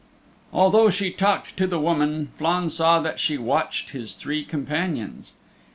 Although 0.51 0.89
she 0.89 1.11
talked 1.11 1.55
to 1.57 1.67
the 1.67 1.79
woman, 1.79 2.31
Flann 2.33 2.71
saw 2.71 2.99
that 3.01 3.19
she 3.19 3.37
watched 3.37 3.91
his 3.91 4.15
three 4.15 4.43
companions. 4.43 5.33